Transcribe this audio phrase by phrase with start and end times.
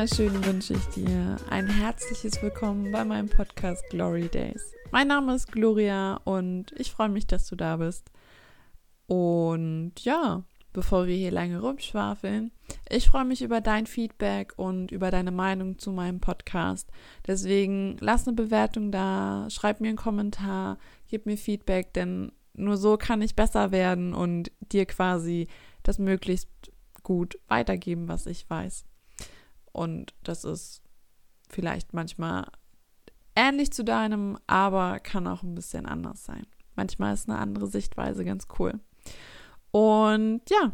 [0.00, 1.36] einen wunderschönen wünsche ich dir.
[1.50, 4.72] Ein herzliches Willkommen bei meinem Podcast Glory Days.
[4.92, 8.10] Mein Name ist Gloria und ich freue mich, dass du da bist.
[9.08, 10.42] Und ja,
[10.72, 12.50] bevor wir hier lange rumschwafeln,
[12.88, 16.88] ich freue mich über dein Feedback und über deine Meinung zu meinem Podcast.
[17.26, 20.78] Deswegen lass eine Bewertung da, schreib mir einen Kommentar,
[21.08, 25.48] gib mir Feedback, denn nur so kann ich besser werden und dir quasi
[25.82, 26.48] das möglichst
[27.02, 28.86] gut weitergeben, was ich weiß.
[29.72, 30.82] Und das ist
[31.48, 32.46] vielleicht manchmal
[33.34, 36.46] ähnlich zu deinem, aber kann auch ein bisschen anders sein.
[36.76, 38.80] Manchmal ist eine andere Sichtweise ganz cool.
[39.70, 40.72] Und ja,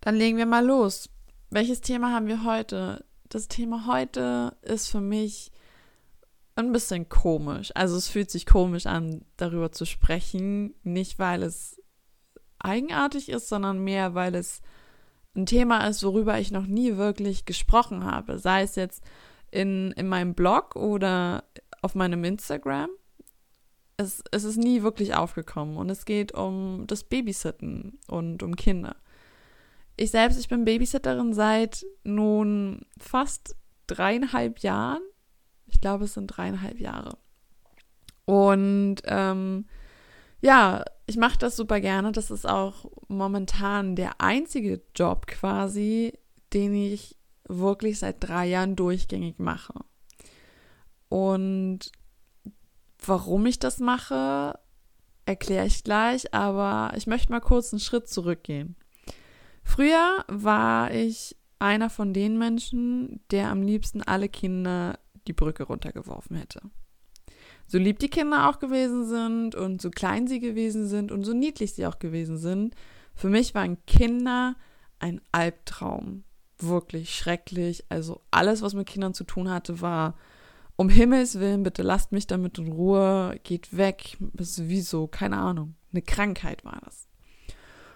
[0.00, 1.10] dann legen wir mal los.
[1.50, 3.04] Welches Thema haben wir heute?
[3.28, 5.50] Das Thema heute ist für mich
[6.56, 7.72] ein bisschen komisch.
[7.74, 10.74] Also es fühlt sich komisch an, darüber zu sprechen.
[10.82, 11.80] Nicht, weil es
[12.58, 14.62] eigenartig ist, sondern mehr, weil es
[15.36, 18.38] ein Thema ist, worüber ich noch nie wirklich gesprochen habe.
[18.38, 19.02] Sei es jetzt
[19.50, 21.44] in, in meinem Blog oder
[21.82, 22.88] auf meinem Instagram.
[23.96, 28.96] Es, es ist nie wirklich aufgekommen und es geht um das Babysitten und um Kinder.
[29.96, 35.02] Ich selbst, ich bin Babysitterin seit nun fast dreieinhalb Jahren.
[35.66, 37.16] Ich glaube, es sind dreieinhalb Jahre.
[38.24, 39.66] Und ähm,
[40.40, 42.12] ja, ich mache das super gerne.
[42.12, 46.18] Das ist auch momentan der einzige Job quasi,
[46.52, 47.16] den ich
[47.46, 49.74] wirklich seit drei Jahren durchgängig mache.
[51.08, 51.92] Und
[53.04, 54.58] warum ich das mache,
[55.26, 58.76] erkläre ich gleich, aber ich möchte mal kurz einen Schritt zurückgehen.
[59.62, 66.36] Früher war ich einer von den Menschen, der am liebsten alle Kinder die Brücke runtergeworfen
[66.36, 66.60] hätte
[67.66, 71.32] so lieb die Kinder auch gewesen sind und so klein sie gewesen sind und so
[71.32, 72.74] niedlich sie auch gewesen sind,
[73.14, 74.56] für mich waren Kinder
[74.98, 76.24] ein Albtraum.
[76.58, 77.84] Wirklich schrecklich.
[77.88, 80.16] Also alles, was mit Kindern zu tun hatte, war
[80.76, 84.16] um Himmels Willen, bitte lasst mich damit in Ruhe, geht weg.
[84.32, 85.76] Wieso, keine Ahnung.
[85.92, 87.06] Eine Krankheit war das.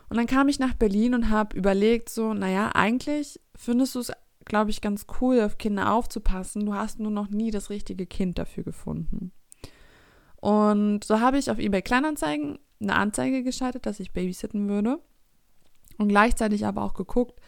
[0.08, 4.12] Und dann kam ich nach Berlin und habe überlegt, so, naja, eigentlich findest du es,
[4.44, 6.64] glaube ich, ganz cool, auf Kinder aufzupassen.
[6.64, 9.32] Du hast nur noch nie das richtige Kind dafür gefunden.
[10.41, 15.00] Und so habe ich auf eBay Kleinanzeigen eine Anzeige geschaltet, dass ich babysitten würde.
[15.99, 17.41] Und gleichzeitig aber auch geguckt,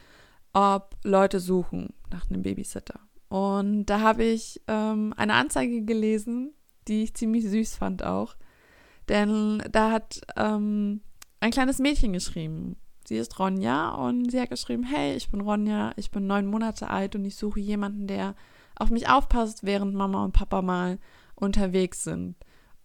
[0.52, 2.98] ob Leute suchen nach einem Babysitter.
[3.28, 6.52] Und da habe ich ähm, eine Anzeige gelesen,
[6.88, 8.34] die ich ziemlich süß fand auch.
[9.08, 11.02] Denn da hat ähm,
[11.38, 12.76] ein kleines Mädchen geschrieben.
[13.06, 16.90] Sie ist Ronja und sie hat geschrieben, hey, ich bin Ronja, ich bin neun Monate
[16.90, 18.34] alt und ich suche jemanden, der
[18.74, 20.98] auf mich aufpasst, während Mama und Papa mal
[21.36, 22.34] unterwegs sind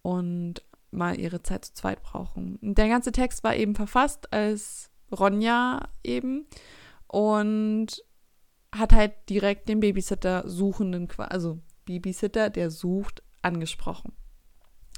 [0.06, 0.62] und
[0.92, 2.60] mal ihre Zeit zu zweit brauchen.
[2.62, 6.46] Der ganze Text war eben verfasst als Ronja eben
[7.08, 8.04] und
[8.70, 14.12] hat halt direkt den Babysitter suchenden, also Babysitter, der sucht, angesprochen.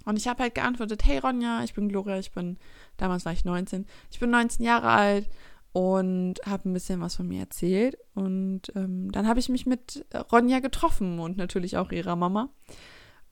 [0.05, 2.59] Und ich habe halt geantwortet, hey Ronja, ich bin Gloria, ich bin,
[2.99, 5.31] damals war ich 19, ich bin 19 Jahre alt
[5.73, 7.97] und habe ein bisschen was von mir erzählt.
[8.15, 12.51] Und ähm, dann habe ich mich mit Ronja getroffen und natürlich auch ihrer Mama.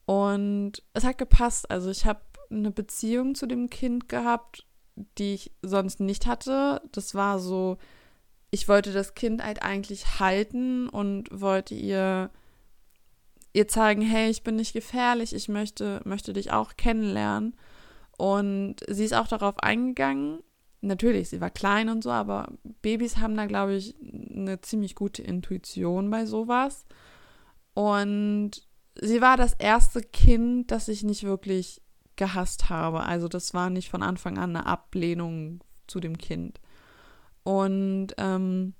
[0.07, 1.71] Und es hat gepasst.
[1.71, 4.67] Also ich habe eine Beziehung zu dem Kind gehabt,
[5.19, 6.81] die ich sonst nicht hatte.
[6.93, 7.77] Das war so,
[8.51, 12.31] ich wollte das Kind halt eigentlich halten und wollte ihr
[13.53, 17.57] ihr zeigen, hey, ich bin nicht gefährlich, ich möchte möchte dich auch kennenlernen.
[18.19, 20.41] Und sie ist auch darauf eingegangen.
[20.83, 22.53] Natürlich, sie war klein und so, aber
[22.83, 26.85] Babys haben da, glaube ich, eine ziemlich gute Intuition bei sowas.
[27.75, 28.67] Und
[29.01, 31.83] sie war das erste Kind, das ich nicht wirklich
[32.17, 33.01] gehasst habe.
[33.01, 36.61] Also das war nicht von Anfang an eine Ablehnung zu dem Kind.
[37.45, 38.75] Und ähm,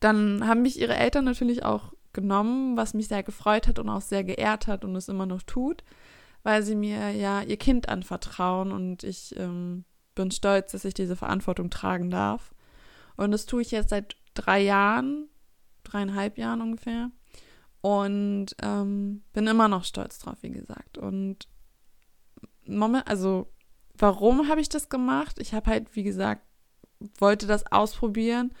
[0.00, 4.00] dann haben mich ihre Eltern natürlich auch genommen, was mich sehr gefreut hat und auch
[4.00, 5.84] sehr geehrt hat und es immer noch tut,
[6.42, 9.84] weil sie mir ja ihr Kind anvertrauen und ich ähm,
[10.14, 12.54] bin stolz, dass ich diese Verantwortung tragen darf.
[13.16, 15.28] Und das tue ich jetzt seit drei Jahren,
[15.84, 17.10] dreieinhalb Jahren ungefähr.
[17.80, 20.98] Und ähm, bin immer noch stolz drauf, wie gesagt.
[20.98, 21.48] Und
[22.66, 23.52] Moment, also
[23.96, 25.38] warum habe ich das gemacht?
[25.38, 26.42] Ich habe halt, wie gesagt,
[27.18, 28.52] wollte das ausprobieren.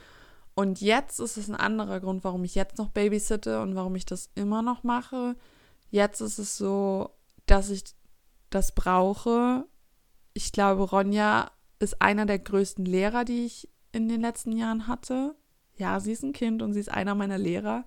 [0.54, 4.06] Und jetzt ist es ein anderer Grund, warum ich jetzt noch babysitte und warum ich
[4.06, 5.36] das immer noch mache.
[5.90, 7.10] Jetzt ist es so,
[7.46, 7.84] dass ich
[8.50, 9.66] das brauche.
[10.32, 15.34] Ich glaube, Ronja ist einer der größten Lehrer, die ich in den letzten Jahren hatte.
[15.76, 17.84] Ja, sie ist ein Kind und sie ist einer meiner Lehrer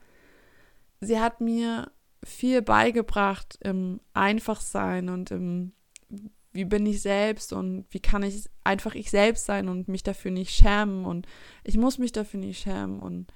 [1.01, 1.91] sie hat mir
[2.23, 5.73] viel beigebracht im Einfachsein und im
[6.51, 10.31] wie bin ich selbst und wie kann ich einfach ich selbst sein und mich dafür
[10.31, 11.27] nicht schämen und
[11.63, 13.31] ich muss mich dafür nicht schämen und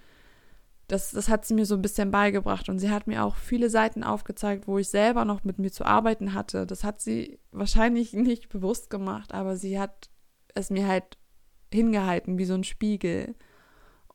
[0.88, 3.70] das, das hat sie mir so ein bisschen beigebracht und sie hat mir auch viele
[3.70, 6.68] Seiten aufgezeigt, wo ich selber noch mit mir zu arbeiten hatte.
[6.68, 10.10] Das hat sie wahrscheinlich nicht bewusst gemacht, aber sie hat
[10.54, 11.18] es mir halt
[11.74, 13.36] hingehalten wie so ein Spiegel.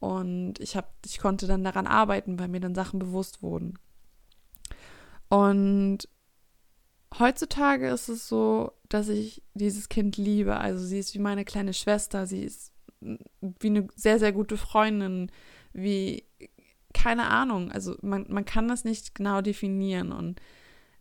[0.00, 3.78] Und ich, hab, ich konnte dann daran arbeiten, weil mir dann Sachen bewusst wurden.
[5.28, 6.08] Und
[7.18, 10.56] heutzutage ist es so, dass ich dieses Kind liebe.
[10.56, 15.30] Also sie ist wie meine kleine Schwester, sie ist wie eine sehr, sehr gute Freundin,
[15.72, 16.24] wie
[16.94, 17.70] keine Ahnung.
[17.70, 20.12] Also man, man kann das nicht genau definieren.
[20.12, 20.40] Und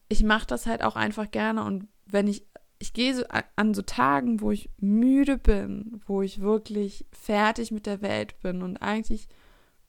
[0.10, 1.64] ich mache das halt auch einfach gerne.
[1.64, 2.46] Und wenn ich
[2.80, 3.24] ich gehe so
[3.56, 8.62] an so Tagen, wo ich müde bin, wo ich wirklich fertig mit der Welt bin
[8.62, 9.28] und eigentlich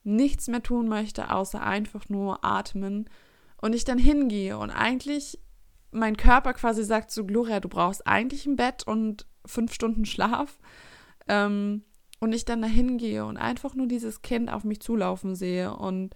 [0.03, 3.09] nichts mehr tun möchte, außer einfach nur atmen
[3.61, 5.39] und ich dann hingehe und eigentlich
[5.91, 10.59] mein Körper quasi sagt zu Gloria, du brauchst eigentlich ein Bett und fünf Stunden Schlaf
[11.27, 11.83] ähm,
[12.19, 16.15] und ich dann da hingehe und einfach nur dieses Kind auf mich zulaufen sehe und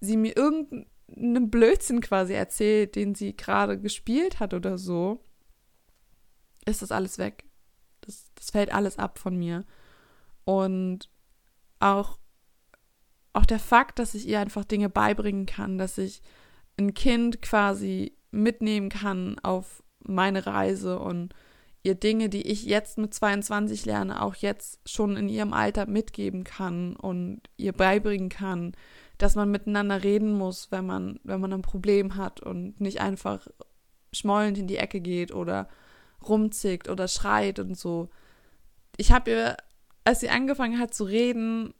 [0.00, 5.20] sie mir irgendeinen Blödsinn quasi erzählt, den sie gerade gespielt hat oder so
[6.66, 7.44] ist das alles weg.
[8.00, 9.64] Das, das fällt alles ab von mir.
[10.44, 11.08] Und
[11.80, 12.18] auch,
[13.32, 16.22] auch der Fakt, dass ich ihr einfach Dinge beibringen kann, dass ich
[16.78, 21.34] ein Kind quasi mitnehmen kann auf meine Reise und
[21.82, 26.42] ihr Dinge, die ich jetzt mit 22 lerne, auch jetzt schon in ihrem Alter mitgeben
[26.42, 28.72] kann und ihr beibringen kann,
[29.18, 33.46] dass man miteinander reden muss, wenn man, wenn man ein Problem hat und nicht einfach
[34.12, 35.68] schmollend in die Ecke geht oder
[36.28, 38.08] rumzickt oder schreit und so.
[38.96, 39.56] Ich habe ihr,
[40.04, 41.74] als sie angefangen hat zu reden,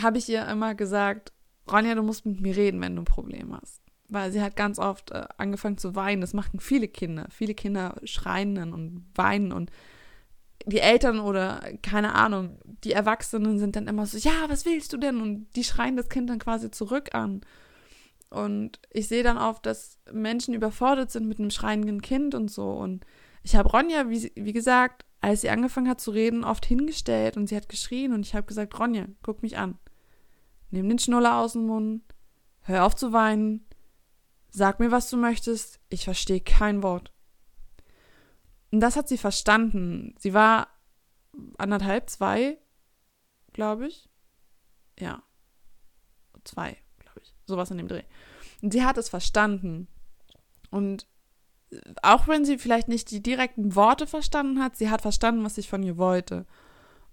[0.00, 1.32] habe ich ihr immer gesagt,
[1.70, 3.82] Ronja, du musst mit mir reden, wenn du ein Problem hast.
[4.08, 6.20] Weil sie hat ganz oft äh, angefangen zu weinen.
[6.20, 7.26] Das machen viele Kinder.
[7.30, 9.70] Viele Kinder schreien dann und weinen und
[10.64, 14.96] die Eltern oder keine Ahnung, die Erwachsenen sind dann immer so, ja, was willst du
[14.96, 15.20] denn?
[15.20, 17.42] Und die schreien das Kind dann quasi zurück an.
[18.30, 22.70] Und ich sehe dann oft, dass Menschen überfordert sind mit einem schreienden Kind und so.
[22.72, 23.04] Und
[23.46, 27.46] ich habe Ronja, wie, wie gesagt, als sie angefangen hat zu reden, oft hingestellt und
[27.46, 29.78] sie hat geschrien und ich habe gesagt, Ronja, guck mich an.
[30.72, 32.02] Nimm den Schnuller aus dem Mund,
[32.62, 33.64] hör auf zu weinen,
[34.50, 37.12] sag mir, was du möchtest, ich verstehe kein Wort.
[38.72, 40.16] Und das hat sie verstanden.
[40.18, 40.66] Sie war
[41.56, 42.58] anderthalb, zwei,
[43.52, 44.08] glaube ich.
[44.98, 45.22] Ja.
[46.42, 47.32] Zwei, glaube ich.
[47.46, 48.02] Sowas in dem Dreh.
[48.60, 49.86] Und sie hat es verstanden.
[50.70, 51.06] Und
[52.02, 55.68] auch wenn sie vielleicht nicht die direkten Worte verstanden hat, sie hat verstanden, was ich
[55.68, 56.46] von ihr wollte.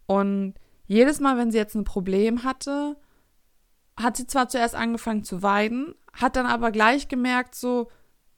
[0.05, 0.55] Und
[0.85, 2.97] jedes Mal, wenn sie jetzt ein Problem hatte,
[4.00, 7.89] hat sie zwar zuerst angefangen zu weinen, hat dann aber gleich gemerkt, so,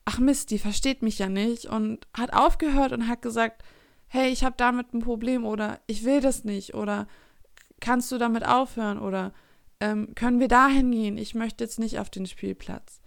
[0.06, 3.64] ach Mist, die versteht mich ja nicht und hat aufgehört und hat gesagt,
[4.08, 7.08] hey, ich habe damit ein Problem oder ich will das nicht oder
[7.80, 9.34] kannst du damit aufhören oder
[9.80, 11.18] ähm, können wir dahin gehen?
[11.18, 13.02] Ich möchte jetzt nicht auf den Spielplatz,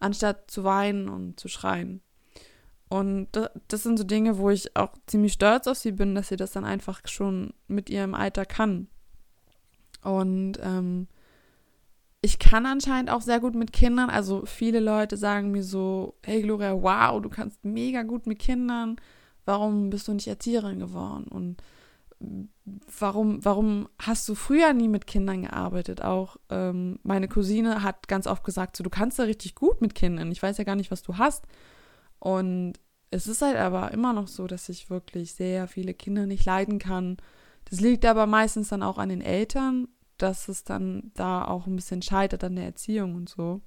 [0.00, 2.02] anstatt zu weinen und zu schreien.
[2.88, 3.28] Und
[3.68, 6.52] das sind so Dinge, wo ich auch ziemlich stolz auf sie bin, dass sie das
[6.52, 8.88] dann einfach schon mit ihrem Alter kann.
[10.02, 11.06] Und ähm,
[12.20, 14.10] ich kann anscheinend auch sehr gut mit Kindern.
[14.10, 18.96] Also viele Leute sagen mir so, hey Gloria, wow, du kannst mega gut mit Kindern.
[19.44, 21.26] Warum bist du nicht Erzieherin geworden?
[21.28, 21.62] Und
[22.98, 26.02] warum, warum hast du früher nie mit Kindern gearbeitet?
[26.02, 29.94] Auch ähm, meine Cousine hat ganz oft gesagt, so, du kannst ja richtig gut mit
[29.94, 30.32] Kindern.
[30.32, 31.44] Ich weiß ja gar nicht, was du hast.
[32.18, 32.74] Und
[33.10, 36.78] es ist halt aber immer noch so, dass ich wirklich sehr viele Kinder nicht leiden
[36.78, 37.16] kann.
[37.64, 41.76] Das liegt aber meistens dann auch an den Eltern, dass es dann da auch ein
[41.76, 43.62] bisschen scheitert an der Erziehung und so.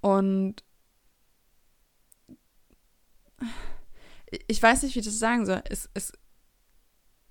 [0.00, 0.64] Und
[4.48, 5.62] ich weiß nicht, wie ich das sagen soll.
[5.68, 6.12] Es, es,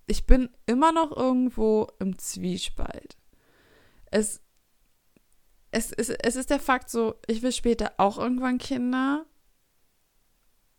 [0.08, 3.18] ich bin immer noch irgendwo im Zwiespalt.
[4.06, 4.42] Es,
[5.72, 9.26] es, es, es ist der Fakt so, ich will später auch irgendwann Kinder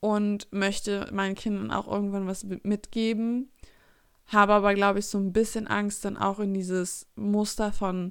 [0.02, 3.52] und möchte meinen Kindern auch irgendwann was mitgeben.
[4.26, 8.10] Habe aber, glaube ich, so ein bisschen Angst dann auch in dieses Muster von,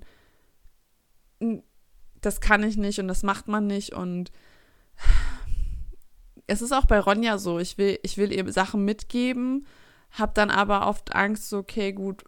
[2.22, 3.92] das kann ich nicht und das macht man nicht.
[3.92, 4.32] Und
[6.48, 9.68] es ist auch bei Ronja so, ich will, ich will ihr Sachen mitgeben,
[10.12, 12.24] habe dann aber oft Angst, so, okay, gut,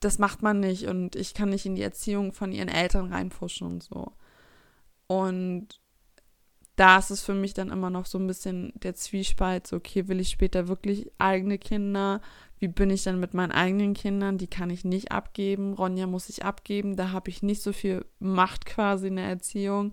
[0.00, 3.66] das macht man nicht und ich kann nicht in die Erziehung von ihren Eltern reinfuschen
[3.66, 4.12] und so.
[5.06, 5.80] Und
[6.80, 10.08] da ist es für mich dann immer noch so ein bisschen der Zwiespalt, so, okay,
[10.08, 12.22] will ich später wirklich eigene Kinder?
[12.58, 14.38] Wie bin ich dann mit meinen eigenen Kindern?
[14.38, 15.74] Die kann ich nicht abgeben.
[15.74, 16.96] Ronja muss ich abgeben.
[16.96, 19.92] Da habe ich nicht so viel Macht quasi in der Erziehung.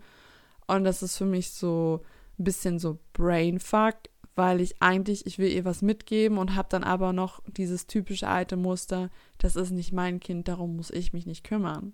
[0.65, 2.05] Und das ist für mich so
[2.39, 3.95] ein bisschen so Brainfuck,
[4.35, 8.29] weil ich eigentlich, ich will ihr was mitgeben und habe dann aber noch dieses typische
[8.29, 11.93] alte Muster, das ist nicht mein Kind, darum muss ich mich nicht kümmern.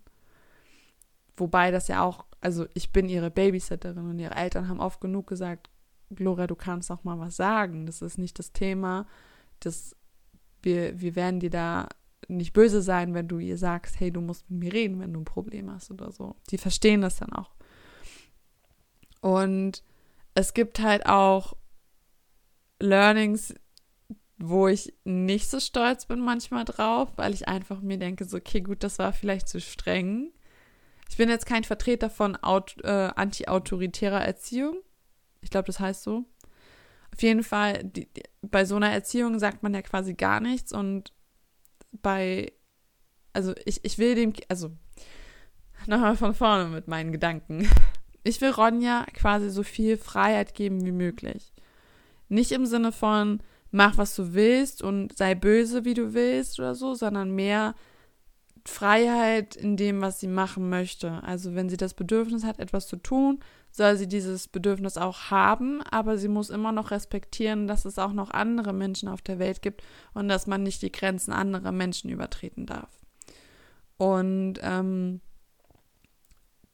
[1.35, 5.27] wobei das ja auch, also ich bin ihre Babysitterin und ihre Eltern haben oft genug
[5.27, 5.69] gesagt,
[6.13, 7.85] Gloria, du kannst auch mal was sagen.
[7.85, 9.07] Das ist nicht das Thema.
[9.62, 9.95] Das,
[10.62, 11.88] wir, wir werden dir da
[12.27, 15.21] nicht böse sein, wenn du ihr sagst, hey, du musst mit mir reden, wenn du
[15.21, 16.35] ein Problem hast oder so.
[16.50, 17.55] Die verstehen das dann auch.
[19.21, 19.81] Und
[20.35, 21.55] es gibt halt auch
[22.81, 23.53] Learnings,
[24.38, 28.59] wo ich nicht so stolz bin manchmal drauf, weil ich einfach mir denke, so, okay,
[28.59, 30.33] gut, das war vielleicht zu streng.
[31.13, 32.39] Ich bin jetzt kein Vertreter von
[32.82, 34.77] äh, anti-autoritärer Erziehung.
[35.41, 36.25] Ich glaube, das heißt so.
[37.13, 40.74] Auf jeden Fall, die, die, bei so einer Erziehung sagt man ja quasi gar nichts
[40.74, 41.13] und
[41.91, 42.51] bei,
[43.32, 44.72] also ich, ich will dem, also
[45.86, 47.70] nochmal von vorne mit meinen Gedanken.
[48.24, 51.53] Ich will Ronja quasi so viel Freiheit geben wie möglich.
[52.27, 56.74] Nicht im Sinne von, mach was du willst und sei böse, wie du willst oder
[56.74, 57.75] so, sondern mehr
[58.65, 61.22] Freiheit in dem, was sie machen möchte.
[61.24, 63.39] Also wenn sie das Bedürfnis hat, etwas zu tun,
[63.72, 68.13] soll sie dieses Bedürfnis auch haben, aber sie muss immer noch respektieren, dass es auch
[68.13, 72.10] noch andere Menschen auf der Welt gibt und dass man nicht die Grenzen anderer Menschen
[72.10, 72.89] übertreten darf.
[73.98, 75.20] Und ähm,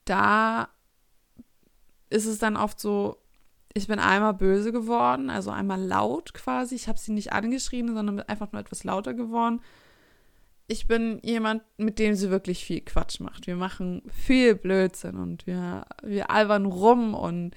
[0.06, 0.70] da
[2.10, 3.18] ist es dann oft so,
[3.74, 6.76] ich bin einmal böse geworden, also einmal laut quasi.
[6.76, 9.62] Ich habe sie nicht angeschrien, sondern einfach nur etwas lauter geworden
[10.70, 13.48] ich bin jemand, mit dem sie wirklich viel Quatsch macht.
[13.48, 17.56] Wir machen viel Blödsinn und wir, wir albern rum und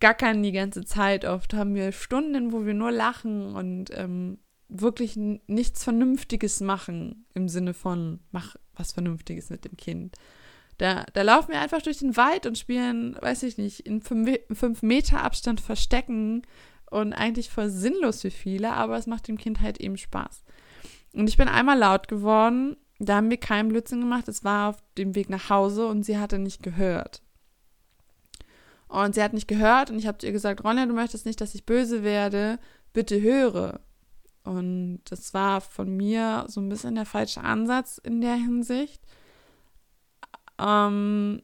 [0.00, 1.26] gackern die ganze Zeit.
[1.26, 4.38] Oft haben wir Stunden, wo wir nur lachen und ähm,
[4.68, 10.16] wirklich nichts Vernünftiges machen im Sinne von, mach was Vernünftiges mit dem Kind.
[10.78, 14.30] Da, da laufen wir einfach durch den Wald und spielen, weiß ich nicht, in fünf,
[14.52, 16.42] fünf Meter Abstand verstecken
[16.90, 20.44] und eigentlich voll sinnlos für viele, aber es macht dem Kind halt eben Spaß.
[21.14, 22.76] Und ich bin einmal laut geworden.
[22.98, 24.28] Da haben wir keinen Blödsinn gemacht.
[24.28, 27.22] Es war auf dem Weg nach Hause und sie hatte nicht gehört.
[28.88, 31.54] Und sie hat nicht gehört und ich habe ihr gesagt, Ronja, du möchtest nicht, dass
[31.54, 32.58] ich böse werde.
[32.92, 33.80] Bitte höre.
[34.44, 39.02] Und das war von mir so ein bisschen der falsche Ansatz in der Hinsicht.
[40.58, 41.42] Ähm,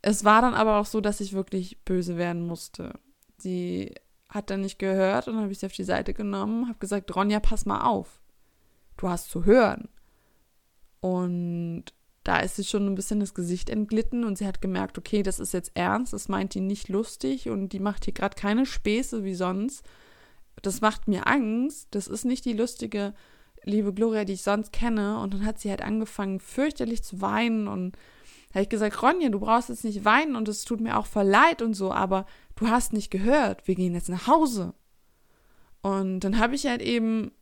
[0.00, 2.98] es war dann aber auch so, dass ich wirklich böse werden musste.
[3.36, 3.94] Sie
[4.30, 7.40] hat dann nicht gehört und habe ich sie auf die Seite genommen, habe gesagt, Ronja,
[7.40, 8.20] pass mal auf
[8.96, 9.88] du hast zu hören.
[11.00, 11.84] Und
[12.24, 15.38] da ist sie schon ein bisschen das Gesicht entglitten und sie hat gemerkt, okay, das
[15.38, 19.22] ist jetzt ernst, das meint die nicht lustig und die macht hier gerade keine Späße
[19.22, 19.84] wie sonst.
[20.62, 23.14] Das macht mir Angst, das ist nicht die lustige
[23.62, 25.20] liebe Gloria, die ich sonst kenne.
[25.20, 27.96] Und dann hat sie halt angefangen, fürchterlich zu weinen und
[28.54, 31.26] habe ich gesagt, Ronja, du brauchst jetzt nicht weinen und es tut mir auch voll
[31.26, 34.72] leid und so, aber du hast nicht gehört, wir gehen jetzt nach Hause.
[35.82, 37.32] Und dann habe ich halt eben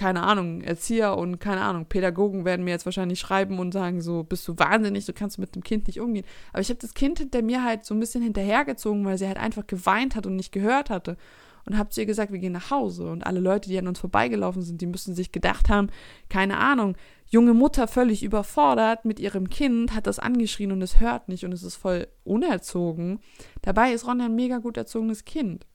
[0.00, 4.22] keine Ahnung, Erzieher und keine Ahnung, Pädagogen werden mir jetzt wahrscheinlich schreiben und sagen so,
[4.22, 6.24] bist du wahnsinnig, du kannst mit dem Kind nicht umgehen.
[6.54, 9.36] Aber ich habe das Kind hinter mir halt so ein bisschen hinterhergezogen, weil sie halt
[9.36, 11.18] einfach geweint hat und nicht gehört hatte.
[11.66, 13.10] Und habe zu ihr gesagt, wir gehen nach Hause.
[13.10, 15.88] Und alle Leute, die an uns vorbeigelaufen sind, die müssen sich gedacht haben,
[16.30, 21.28] keine Ahnung, junge Mutter völlig überfordert mit ihrem Kind, hat das angeschrien und es hört
[21.28, 23.20] nicht und es ist voll unerzogen.
[23.60, 25.66] Dabei ist Ronja ein mega gut erzogenes Kind.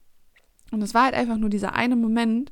[0.72, 2.51] Und es war halt einfach nur dieser eine Moment,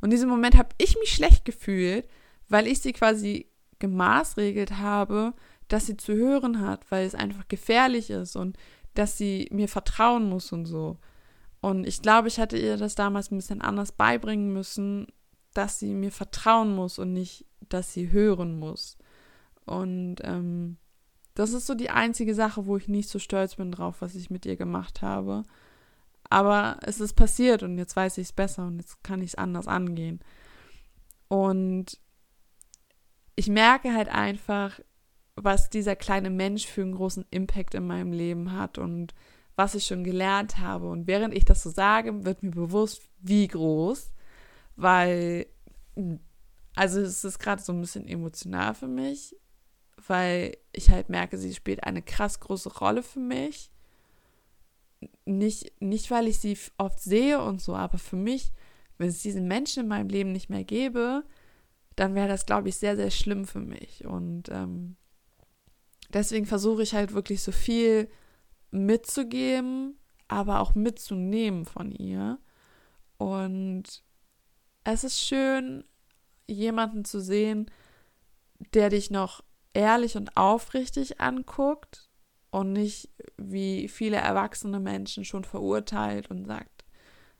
[0.00, 2.08] und in diesem Moment habe ich mich schlecht gefühlt,
[2.48, 3.46] weil ich sie quasi
[3.78, 5.34] gemaßregelt habe,
[5.68, 8.56] dass sie zu hören hat, weil es einfach gefährlich ist und
[8.94, 10.98] dass sie mir vertrauen muss und so.
[11.60, 15.06] Und ich glaube, ich hatte ihr das damals ein bisschen anders beibringen müssen,
[15.54, 18.96] dass sie mir vertrauen muss und nicht, dass sie hören muss.
[19.66, 20.78] Und ähm,
[21.34, 24.30] das ist so die einzige Sache, wo ich nicht so stolz bin drauf, was ich
[24.30, 25.44] mit ihr gemacht habe.
[26.30, 29.34] Aber es ist passiert und jetzt weiß ich es besser und jetzt kann ich es
[29.34, 30.20] anders angehen.
[31.26, 31.98] Und
[33.34, 34.80] ich merke halt einfach,
[35.34, 39.14] was dieser kleine Mensch für einen großen Impact in meinem Leben hat und
[39.56, 40.88] was ich schon gelernt habe.
[40.88, 44.12] Und während ich das so sage, wird mir bewusst, wie groß,
[44.76, 45.46] weil,
[46.76, 49.36] also es ist gerade so ein bisschen emotional für mich,
[50.06, 53.70] weil ich halt merke, sie spielt eine krass große Rolle für mich
[55.24, 58.52] nicht, nicht, weil ich sie oft sehe und so, aber für mich,
[58.98, 61.24] wenn es diesen Menschen in meinem Leben nicht mehr gäbe,
[61.96, 64.04] dann wäre das, glaube ich, sehr, sehr schlimm für mich.
[64.04, 64.96] Und ähm,
[66.10, 68.08] deswegen versuche ich halt wirklich so viel
[68.70, 72.38] mitzugeben, aber auch mitzunehmen von ihr.
[73.18, 74.02] Und
[74.84, 75.84] es ist schön,
[76.46, 77.70] jemanden zu sehen,
[78.74, 79.42] der dich noch
[79.72, 82.09] ehrlich und aufrichtig anguckt
[82.50, 86.84] und nicht wie viele erwachsene Menschen schon verurteilt und sagt,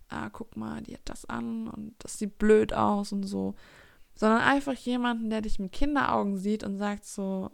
[0.08, 3.54] ah, guck mal, die hat das an und das sieht blöd aus und so,
[4.14, 7.50] sondern einfach jemanden, der dich mit Kinderaugen sieht und sagt so,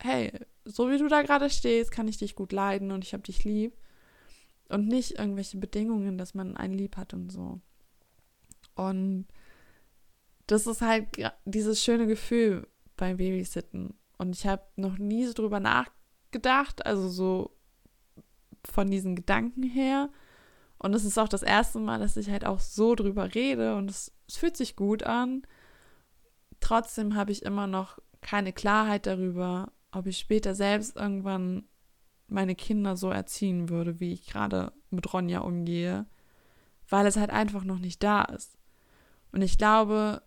[0.00, 0.32] hey,
[0.64, 3.44] so wie du da gerade stehst, kann ich dich gut leiden und ich habe dich
[3.44, 3.76] lieb.
[4.68, 7.60] Und nicht irgendwelche Bedingungen, dass man einen lieb hat und so.
[8.74, 9.26] Und
[10.48, 11.06] das ist halt
[11.44, 13.94] dieses schöne Gefühl beim Babysitten.
[14.18, 15.96] Und ich habe noch nie so drüber nachgedacht,
[16.84, 17.56] also so
[18.64, 20.10] von diesen Gedanken her.
[20.78, 23.90] Und es ist auch das erste Mal, dass ich halt auch so drüber rede und
[23.90, 25.42] es, es fühlt sich gut an.
[26.60, 31.64] Trotzdem habe ich immer noch keine Klarheit darüber, ob ich später selbst irgendwann
[32.28, 36.06] meine Kinder so erziehen würde, wie ich gerade mit Ronja umgehe,
[36.88, 38.58] weil es halt einfach noch nicht da ist.
[39.32, 40.22] Und ich glaube,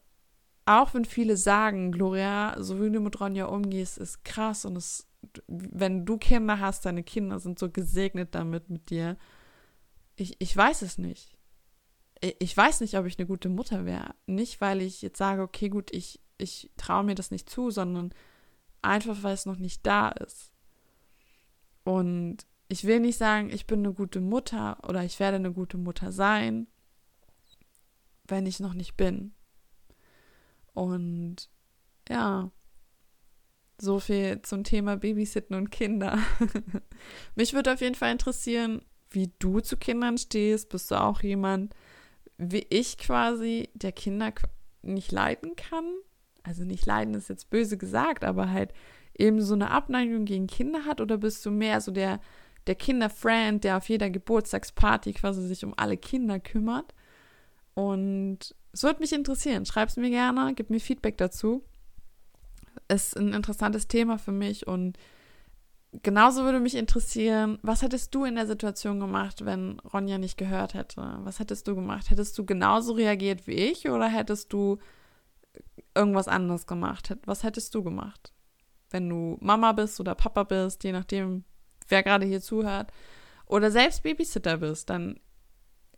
[0.66, 5.08] auch wenn viele sagen, Gloria, so wie du mit Ronja umgehst, ist krass und es,
[5.48, 9.18] wenn du Kinder hast, deine Kinder sind so gesegnet damit mit dir.
[10.16, 11.38] Ich, ich weiß es nicht.
[12.40, 14.14] Ich weiß nicht, ob ich eine gute Mutter wäre.
[14.26, 18.14] Nicht, weil ich jetzt sage, okay, gut, ich, ich traue mir das nicht zu, sondern
[18.82, 20.52] einfach, weil es noch nicht da ist.
[21.84, 25.78] Und ich will nicht sagen, ich bin eine gute Mutter oder ich werde eine gute
[25.78, 26.68] Mutter sein,
[28.28, 29.34] wenn ich noch nicht bin.
[30.74, 31.50] Und
[32.10, 32.52] ja,
[33.82, 36.20] so viel zum Thema Babysitten und Kinder.
[37.36, 38.82] Mich würde auf jeden Fall interessieren,
[39.12, 40.70] wie du zu Kindern stehst.
[40.70, 41.74] Bist du auch jemand,
[42.38, 44.34] wie ich quasi, der Kinder
[44.82, 45.86] nicht leiden kann?
[46.44, 48.74] Also nicht leiden ist jetzt böse gesagt, aber halt
[49.18, 52.20] eben so eine Abneigung gegen Kinder hat oder bist du mehr so der,
[52.68, 56.94] der Kinderfriend, der auf jeder Geburtstagsparty quasi sich um alle Kinder kümmert?
[57.74, 59.66] Und es würde mich interessieren.
[59.66, 61.64] Schreib es mir gerne, gib mir Feedback dazu.
[62.90, 64.98] Ist ein interessantes Thema für mich und
[65.92, 70.74] genauso würde mich interessieren, was hättest du in der Situation gemacht, wenn Ronja nicht gehört
[70.74, 71.20] hätte?
[71.24, 72.10] Was hättest du gemacht?
[72.10, 74.78] Hättest du genauso reagiert wie ich oder hättest du
[75.96, 77.16] irgendwas anderes gemacht?
[77.26, 78.34] Was hättest du gemacht?
[78.92, 81.44] wenn du Mama bist oder Papa bist, je nachdem,
[81.88, 82.92] wer gerade hier zuhört,
[83.46, 85.20] oder selbst Babysitter bist, dann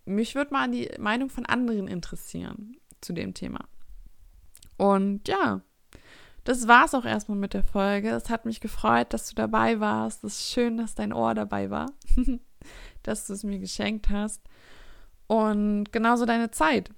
[0.06, 3.68] mich würde mal die Meinung von anderen interessieren zu dem Thema.
[4.78, 5.62] Und ja,
[6.44, 8.10] das war's auch erstmal mit der Folge.
[8.10, 10.24] Es hat mich gefreut, dass du dabei warst.
[10.24, 11.92] Es ist schön, dass dein Ohr dabei war,
[13.04, 14.42] dass du es mir geschenkt hast.
[15.28, 16.90] Und genauso deine Zeit.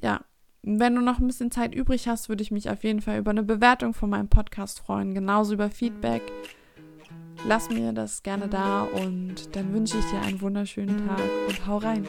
[0.00, 0.20] Ja,
[0.62, 3.30] wenn du noch ein bisschen Zeit übrig hast, würde ich mich auf jeden Fall über
[3.30, 6.22] eine Bewertung von meinem Podcast freuen, genauso über Feedback.
[7.46, 11.78] Lass mir das gerne da und dann wünsche ich dir einen wunderschönen Tag und hau
[11.78, 12.06] rein.